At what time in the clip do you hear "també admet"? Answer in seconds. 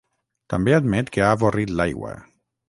0.53-1.11